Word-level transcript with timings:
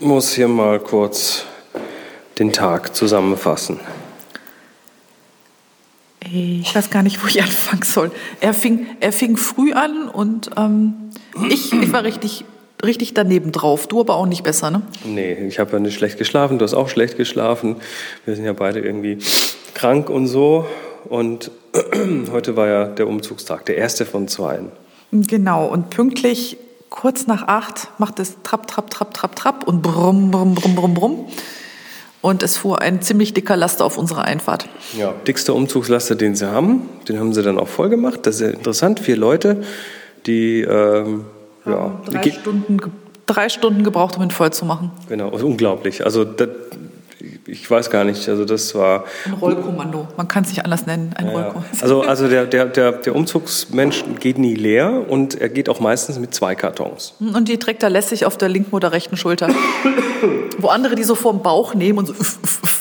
muss 0.00 0.34
hier 0.34 0.48
mal 0.48 0.78
kurz 0.78 1.44
den 2.38 2.52
Tag 2.52 2.94
zusammenfassen. 2.94 3.80
Ich 6.20 6.74
weiß 6.74 6.90
gar 6.90 7.02
nicht, 7.02 7.22
wo 7.22 7.28
ich 7.28 7.42
anfangen 7.42 7.82
soll. 7.82 8.10
Er 8.40 8.52
fing, 8.52 8.86
er 9.00 9.12
fing 9.12 9.38
früh 9.38 9.72
an 9.72 10.08
und 10.08 10.50
ähm, 10.56 10.94
ich, 11.48 11.72
ich 11.72 11.92
war 11.92 12.04
richtig, 12.04 12.44
richtig 12.84 13.14
daneben 13.14 13.52
drauf. 13.52 13.86
Du 13.86 14.00
aber 14.00 14.16
auch 14.16 14.26
nicht 14.26 14.42
besser, 14.42 14.70
ne? 14.70 14.82
Nee, 15.04 15.46
ich 15.46 15.58
habe 15.58 15.72
ja 15.72 15.78
nicht 15.78 15.94
schlecht 15.94 16.18
geschlafen, 16.18 16.58
du 16.58 16.64
hast 16.64 16.74
auch 16.74 16.90
schlecht 16.90 17.16
geschlafen. 17.16 17.76
Wir 18.26 18.36
sind 18.36 18.44
ja 18.44 18.52
beide 18.52 18.80
irgendwie 18.80 19.18
krank 19.72 20.10
und 20.10 20.26
so. 20.26 20.66
Und 21.08 21.50
heute 22.32 22.56
war 22.56 22.66
ja 22.66 22.84
der 22.84 23.06
Umzugstag, 23.06 23.64
der 23.64 23.76
erste 23.76 24.04
von 24.04 24.28
zweien. 24.28 24.72
Genau, 25.12 25.66
und 25.66 25.88
pünktlich 25.88 26.58
kurz 26.90 27.26
nach 27.26 27.48
acht 27.48 27.88
macht 27.98 28.18
es 28.18 28.36
Trapp, 28.42 28.66
Trapp, 28.66 28.90
Trapp, 28.90 29.14
Trapp, 29.14 29.36
Trapp 29.36 29.64
und 29.64 29.82
brumm, 29.82 30.30
brumm, 30.30 30.54
brumm, 30.54 30.74
brumm, 30.74 30.94
brumm. 30.94 31.24
Und 32.22 32.42
es 32.42 32.56
fuhr 32.56 32.80
ein 32.80 33.02
ziemlich 33.02 33.34
dicker 33.34 33.56
Laster 33.56 33.84
auf 33.84 33.98
unserer 33.98 34.24
Einfahrt. 34.24 34.68
Ja, 34.96 35.14
dickster 35.26 35.54
Umzugslaster, 35.54 36.16
den 36.16 36.34
sie 36.34 36.50
haben. 36.50 36.88
Den 37.08 37.20
haben 37.20 37.32
sie 37.32 37.42
dann 37.42 37.58
auch 37.58 37.68
voll 37.68 37.88
gemacht. 37.88 38.20
Das 38.24 38.36
ist 38.36 38.40
ja 38.40 38.48
interessant. 38.48 38.98
Vier 38.98 39.16
Leute, 39.16 39.62
die 40.26 40.62
ähm, 40.62 41.26
ja, 41.64 42.00
drei, 42.06 42.30
Stunden, 42.32 42.78
drei 43.26 43.48
Stunden 43.48 43.84
gebraucht, 43.84 44.16
um 44.16 44.24
ihn 44.24 44.30
voll 44.32 44.52
zu 44.52 44.64
machen. 44.64 44.90
Genau, 45.08 45.28
unglaublich. 45.28 46.04
Also 46.04 46.24
das, 46.24 46.48
ich 47.46 47.70
weiß 47.70 47.90
gar 47.90 48.04
nicht, 48.04 48.28
also 48.28 48.44
das 48.44 48.74
war... 48.74 49.04
Ein 49.24 49.34
Rollkommando, 49.34 50.08
man 50.16 50.28
kann 50.28 50.44
es 50.44 50.50
nicht 50.50 50.64
anders 50.64 50.86
nennen, 50.86 51.12
ein 51.16 51.26
ja, 51.26 51.32
Rollkommando. 51.32 51.68
Also, 51.80 52.02
also 52.02 52.28
der, 52.28 52.46
der, 52.46 52.66
der, 52.66 52.92
der 52.92 53.14
Umzugsmensch 53.14 54.04
geht 54.20 54.38
nie 54.38 54.54
leer 54.54 55.04
und 55.08 55.40
er 55.40 55.48
geht 55.48 55.68
auch 55.68 55.80
meistens 55.80 56.18
mit 56.18 56.34
zwei 56.34 56.54
Kartons. 56.54 57.14
Und 57.20 57.48
die 57.48 57.58
trägt 57.58 57.82
er 57.82 57.90
lässig 57.90 58.26
auf 58.26 58.36
der 58.36 58.48
linken 58.48 58.74
oder 58.74 58.92
rechten 58.92 59.16
Schulter. 59.16 59.48
Wo 60.58 60.68
andere 60.68 60.94
die 60.94 61.04
so 61.04 61.14
vor 61.14 61.32
dem 61.32 61.42
Bauch 61.42 61.74
nehmen 61.74 61.98
und 61.98 62.06
so 62.06 62.14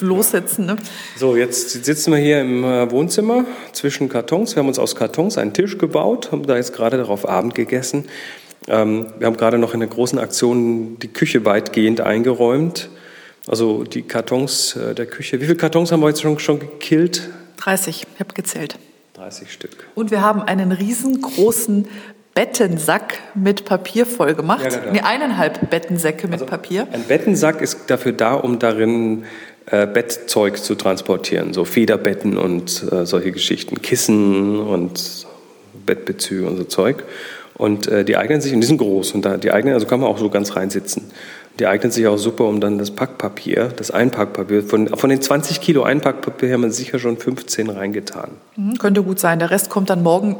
lossetzen. 0.00 0.66
Ne? 0.66 0.76
So, 1.16 1.36
jetzt 1.36 1.84
sitzen 1.84 2.12
wir 2.12 2.18
hier 2.18 2.40
im 2.40 2.64
äh, 2.64 2.90
Wohnzimmer 2.90 3.44
zwischen 3.72 4.08
Kartons. 4.08 4.54
Wir 4.54 4.60
haben 4.60 4.68
uns 4.68 4.78
aus 4.78 4.96
Kartons 4.96 5.38
einen 5.38 5.52
Tisch 5.52 5.78
gebaut, 5.78 6.32
haben 6.32 6.46
da 6.46 6.56
jetzt 6.56 6.74
gerade 6.74 6.96
darauf 6.96 7.28
Abend 7.28 7.54
gegessen. 7.54 8.06
Ähm, 8.68 9.06
wir 9.18 9.26
haben 9.26 9.36
gerade 9.36 9.58
noch 9.58 9.74
in 9.74 9.80
der 9.80 9.88
großen 9.88 10.18
Aktion 10.18 10.98
die 11.00 11.08
Küche 11.08 11.44
weitgehend 11.44 12.00
eingeräumt. 12.00 12.88
Also 13.46 13.84
die 13.84 14.02
Kartons 14.02 14.76
äh, 14.76 14.94
der 14.94 15.06
Küche. 15.06 15.40
Wie 15.40 15.44
viele 15.44 15.56
Kartons 15.56 15.92
haben 15.92 16.00
wir 16.00 16.08
jetzt 16.08 16.22
schon, 16.22 16.38
schon 16.38 16.60
gekillt? 16.60 17.28
30, 17.58 18.06
ich 18.14 18.20
habe 18.20 18.34
gezählt. 18.34 18.78
30 19.14 19.52
Stück. 19.52 19.70
Und 19.94 20.10
wir 20.10 20.22
haben 20.22 20.42
einen 20.42 20.72
riesengroßen 20.72 21.86
Bettensack 22.34 23.14
mit 23.34 23.64
Papier 23.64 24.06
voll 24.06 24.34
gemacht. 24.34 24.64
Ja, 24.64 24.80
genau. 24.80 24.92
Nee, 24.92 25.00
eineinhalb 25.00 25.70
Bettensäcke 25.70 26.26
mit 26.26 26.34
also 26.34 26.46
Papier. 26.46 26.88
Ein 26.90 27.04
Bettensack 27.04 27.60
ist 27.60 27.88
dafür 27.88 28.12
da, 28.12 28.34
um 28.34 28.58
darin 28.58 29.24
äh, 29.66 29.86
Bettzeug 29.86 30.58
zu 30.58 30.74
transportieren. 30.74 31.52
So 31.54 31.64
Federbetten 31.64 32.36
und 32.36 32.90
äh, 32.90 33.06
solche 33.06 33.30
Geschichten. 33.30 33.80
Kissen 33.82 34.58
und 34.58 35.26
Bettbezüge 35.86 36.46
und 36.46 36.56
so 36.56 36.64
Zeug. 36.64 37.04
Und 37.54 37.86
äh, 37.86 38.04
die 38.04 38.16
eignen 38.16 38.40
sich, 38.40 38.52
und 38.52 38.62
die 38.62 38.66
sind 38.66 38.78
groß, 38.78 39.12
und 39.12 39.24
da, 39.24 39.36
die 39.36 39.52
eignen, 39.52 39.74
also 39.74 39.86
kann 39.86 40.00
man 40.00 40.08
auch 40.08 40.18
so 40.18 40.28
ganz 40.28 40.56
reinsitzen. 40.56 41.04
Die 41.60 41.66
eignet 41.66 41.92
sich 41.92 42.06
auch 42.08 42.16
super, 42.16 42.44
um 42.44 42.60
dann 42.60 42.78
das 42.78 42.90
Packpapier, 42.90 43.72
das 43.76 43.92
Einpackpapier, 43.92 44.64
von, 44.64 44.88
von 44.88 45.08
den 45.08 45.22
20 45.22 45.60
Kilo 45.60 45.84
Einpackpapier 45.84 46.52
haben 46.52 46.62
wir 46.62 46.70
sicher 46.72 46.98
schon 46.98 47.16
15 47.16 47.70
reingetan. 47.70 48.30
Mhm, 48.56 48.78
könnte 48.78 49.02
gut 49.04 49.20
sein. 49.20 49.38
Der 49.38 49.50
Rest 49.50 49.70
kommt 49.70 49.88
dann 49.88 50.02
morgen 50.02 50.36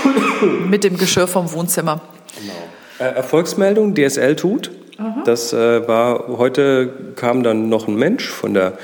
mit 0.70 0.82
dem 0.84 0.96
Geschirr 0.96 1.26
vom 1.26 1.52
Wohnzimmer. 1.52 2.00
Genau. 2.38 3.10
Äh, 3.10 3.14
Erfolgsmeldung, 3.16 3.94
DSL 3.94 4.34
tut. 4.36 4.70
Aha. 4.96 5.22
Das 5.26 5.52
äh, 5.52 5.86
war, 5.86 6.28
heute 6.28 6.90
kam 7.16 7.42
dann 7.42 7.68
noch 7.68 7.86
ein 7.86 7.96
Mensch 7.96 8.28
von 8.28 8.54
der 8.54 8.74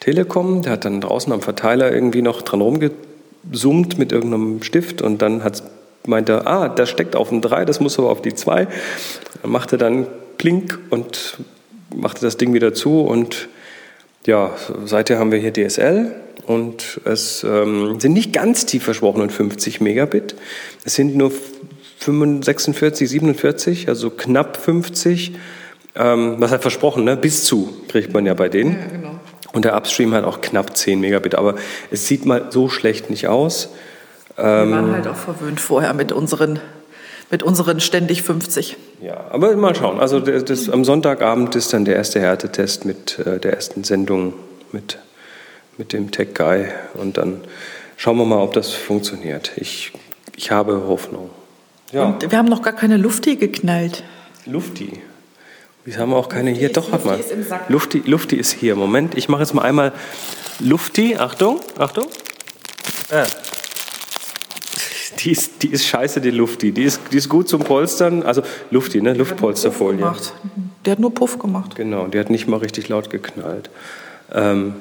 Telekom, 0.00 0.62
der 0.62 0.72
hat 0.72 0.84
dann 0.84 1.00
draußen 1.00 1.32
am 1.32 1.42
Verteiler 1.42 1.92
irgendwie 1.92 2.22
noch 2.22 2.42
dran 2.42 2.60
rumgesummt 2.60 3.98
mit 3.98 4.10
irgendeinem 4.10 4.62
Stift 4.62 5.00
und 5.00 5.22
dann 5.22 5.44
hat 5.44 5.62
meinte, 6.06 6.46
ah, 6.46 6.68
das 6.68 6.90
steckt 6.90 7.14
auf 7.14 7.30
ein 7.30 7.40
3, 7.40 7.64
das 7.64 7.80
muss 7.80 7.98
aber 7.98 8.10
auf 8.10 8.22
die 8.22 8.34
2. 8.34 8.66
Machte 9.44 9.78
dann 9.78 10.06
Klink 10.42 10.80
und 10.90 11.36
machte 11.94 12.20
das 12.22 12.36
Ding 12.36 12.52
wieder 12.52 12.74
zu 12.74 13.02
und 13.02 13.48
ja, 14.26 14.50
seither 14.84 15.20
haben 15.20 15.30
wir 15.30 15.38
hier 15.38 15.52
DSL 15.52 16.16
und 16.48 17.00
es 17.04 17.44
ähm, 17.44 18.00
sind 18.00 18.12
nicht 18.12 18.32
ganz 18.32 18.66
tief 18.66 18.82
versprochenen 18.82 19.30
50 19.30 19.80
Megabit. 19.80 20.34
Es 20.84 20.96
sind 20.96 21.14
nur 21.14 21.30
46, 22.00 23.08
47, 23.08 23.88
also 23.88 24.10
knapp 24.10 24.56
50. 24.56 25.36
Ähm, 25.94 26.34
was 26.38 26.50
hat 26.50 26.62
versprochen, 26.62 27.04
ne? 27.04 27.16
Bis 27.16 27.44
zu 27.44 27.72
kriegt 27.86 28.12
man 28.12 28.26
ja 28.26 28.34
bei 28.34 28.48
denen. 28.48 28.72
Ja, 28.72 28.86
genau. 28.96 29.20
Und 29.52 29.64
der 29.64 29.76
Upstream 29.76 30.12
hat 30.12 30.24
auch 30.24 30.40
knapp 30.40 30.76
10 30.76 30.98
Megabit, 30.98 31.36
aber 31.36 31.54
es 31.92 32.08
sieht 32.08 32.26
mal 32.26 32.46
so 32.50 32.68
schlecht 32.68 33.10
nicht 33.10 33.28
aus. 33.28 33.68
Wir 34.34 34.44
waren 34.44 34.72
ähm, 34.72 34.92
halt 34.92 35.06
auch 35.06 35.14
verwöhnt 35.14 35.60
vorher 35.60 35.94
mit 35.94 36.10
unseren 36.10 36.58
mit 37.32 37.42
unseren 37.42 37.80
ständig 37.80 38.22
50. 38.22 38.76
Ja, 39.00 39.24
aber 39.30 39.56
mal 39.56 39.74
schauen. 39.74 39.98
Also 39.98 40.20
das, 40.20 40.44
das, 40.44 40.68
am 40.68 40.84
Sonntagabend 40.84 41.56
ist 41.56 41.72
dann 41.72 41.86
der 41.86 41.96
erste 41.96 42.20
Härtetest 42.20 42.84
mit 42.84 43.18
äh, 43.18 43.40
der 43.40 43.54
ersten 43.54 43.82
Sendung 43.84 44.34
mit, 44.70 44.98
mit 45.78 45.94
dem 45.94 46.10
Tech 46.10 46.34
Guy 46.34 46.66
und 46.94 47.16
dann 47.16 47.40
schauen 47.96 48.18
wir 48.18 48.26
mal, 48.26 48.38
ob 48.38 48.52
das 48.52 48.72
funktioniert. 48.72 49.52
Ich, 49.56 49.92
ich 50.36 50.50
habe 50.50 50.84
Hoffnung. 50.86 51.30
Ja. 51.90 52.04
Und 52.04 52.30
wir 52.30 52.36
haben 52.36 52.48
noch 52.48 52.62
gar 52.62 52.74
keine 52.74 52.98
Lufti 52.98 53.36
geknallt. 53.36 54.04
Lufti? 54.44 55.00
Wir 55.86 55.96
haben 55.96 56.12
auch 56.12 56.28
keine 56.28 56.50
Lufti 56.50 56.58
hier. 56.60 56.68
Ist, 56.68 56.76
Doch, 56.76 56.92
warte 56.92 57.06
mal. 57.06 57.18
Lufti, 57.68 58.02
Lufti 58.04 58.36
ist 58.36 58.52
hier. 58.52 58.76
Moment, 58.76 59.16
ich 59.16 59.30
mache 59.30 59.40
jetzt 59.40 59.54
mal 59.54 59.62
einmal 59.62 59.92
Lufti. 60.60 61.16
Achtung, 61.16 61.60
Achtung. 61.78 62.04
Äh, 63.10 63.24
die 65.22 65.30
ist, 65.30 65.62
die 65.62 65.68
ist 65.68 65.86
scheiße, 65.86 66.20
die 66.20 66.30
Lufti. 66.30 66.72
Die 66.72 66.84
ist, 66.84 67.00
die 67.12 67.16
ist 67.16 67.28
gut 67.28 67.48
zum 67.48 67.62
Polstern. 67.62 68.22
Also 68.22 68.42
Lufti, 68.70 69.00
ne? 69.00 69.12
Luftpolsterfolie. 69.14 70.12
Der 70.84 70.92
hat 70.92 70.98
nur 70.98 71.14
Puff 71.14 71.38
gemacht. 71.38 71.76
Genau, 71.76 72.06
die 72.06 72.18
hat 72.18 72.30
nicht 72.30 72.48
mal 72.48 72.58
richtig 72.58 72.88
laut 72.88 73.10
geknallt. 73.10 73.70
Ähm, 74.32 74.74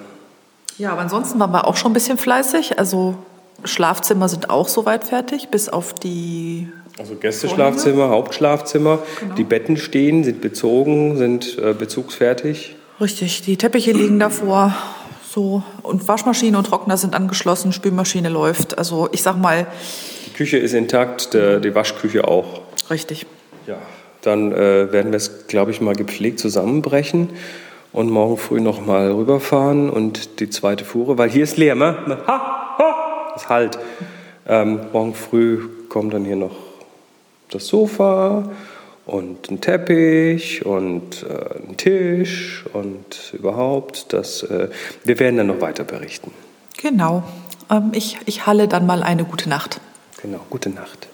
ja, 0.78 0.91
aber 0.91 1.01
ansonsten 1.01 1.40
waren 1.40 1.51
wir 1.51 1.68
auch 1.68 1.78
schon 1.78 1.91
ein 1.91 1.94
bisschen 1.94 2.18
fleißig. 2.18 2.80
Also 2.80 3.16
Schlafzimmer 3.63 4.30
sind 4.30 4.50
auch 4.50 4.68
soweit 4.68 5.03
fertig, 5.03 5.50
bis 5.50 5.69
auf 5.69 5.94
die. 5.94 6.69
Also 6.97 7.16
Gästeschlafzimmer, 7.16 8.09
Hauptschlafzimmer. 8.09 9.00
Genau. 9.19 9.35
Die 9.35 9.44
Betten 9.44 9.78
stehen, 9.78 10.24
sind 10.24 10.41
bezogen, 10.41 11.18
sind 11.18 11.57
äh, 11.57 11.74
bezugsfertig. 11.74 12.75
Richtig, 13.00 13.41
die 13.41 13.57
Teppiche 13.57 13.91
liegen 13.91 14.19
davor. 14.19 14.75
So, 15.34 15.63
und 15.81 16.07
Waschmaschine 16.07 16.57
und 16.57 16.66
Trockner 16.66 16.97
sind 16.97 17.16
angeschlossen, 17.16 17.72
Spülmaschine 17.72 18.28
läuft. 18.28 18.78
Also 18.78 19.07
ich 19.13 19.24
sag 19.24 19.38
mal, 19.38 19.66
Küche 20.41 20.57
ist 20.57 20.74
intakt, 20.74 21.35
der, 21.35 21.59
die 21.59 21.75
Waschküche 21.75 22.28
auch. 22.28 22.62
Richtig. 22.90 23.28
Ja, 23.68 23.78
dann 24.24 24.52
äh, 24.52 24.91
werden 24.91 25.12
wir 25.12 25.18
es, 25.18 25.46
glaube 25.46 25.69
ich, 25.69 25.81
mal 25.81 25.94
gepflegt 25.94 26.40
zusammenbrechen 26.40 27.29
und 27.94 28.09
morgen 28.09 28.38
früh 28.38 28.59
noch 28.59 28.84
mal 28.84 29.12
rüberfahren 29.12 29.91
und 29.91 30.40
die 30.40 30.50
zweite 30.50 30.84
Fuhre, 30.84 31.19
weil 31.19 31.30
hier 31.30 31.44
ist 31.44 31.57
leer, 31.57 31.75
ne? 31.75 31.96
Ha, 32.25 32.75
ha, 32.80 33.34
ist 33.35 33.50
halt. 33.50 33.78
Ähm, 34.47 34.80
morgen 34.91 35.13
früh 35.13 35.59
kommt 35.90 36.16
dann 36.16 36.25
hier 36.25 36.38
noch 36.38 36.56
das 37.51 37.68
Sofa 37.68 38.50
und 39.06 39.51
ein 39.51 39.62
Teppich 39.62 40.66
und 40.66 41.22
äh, 41.22 41.69
ein 41.69 41.78
Tisch 41.78 42.66
und 42.74 43.31
überhaupt. 43.34 44.12
Das, 44.12 44.41
äh, 44.41 44.69
wir 45.04 45.19
werden 45.19 45.38
dann 45.38 45.48
noch 45.48 45.62
weiter 45.62 45.83
berichten. 45.83 46.31
Genau. 46.81 47.21
Ähm, 47.69 47.92
ich, 47.94 48.18
ich 48.25 48.48
halle 48.48 48.68
dann 48.68 48.88
mal 48.88 49.04
eine 49.04 49.24
gute 49.24 49.48
Nacht. 49.48 49.80
Genau, 50.21 50.45
gute 50.51 50.69
Nacht. 50.69 51.07